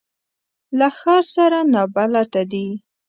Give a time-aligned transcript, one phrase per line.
[0.77, 2.67] له ښار سره نابلده دي.